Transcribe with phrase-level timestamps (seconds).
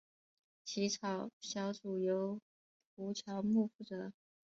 [0.63, 2.39] 起草小组由
[2.95, 4.11] 胡乔木负责。